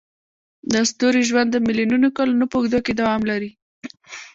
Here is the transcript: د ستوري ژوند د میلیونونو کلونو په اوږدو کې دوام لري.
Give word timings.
د 0.71 0.73
ستوري 0.91 1.21
ژوند 1.29 1.49
د 1.51 1.57
میلیونونو 1.67 2.07
کلونو 2.17 2.45
په 2.49 2.55
اوږدو 2.57 2.79
کې 2.85 2.93
دوام 2.99 3.21
لري. 3.31 3.51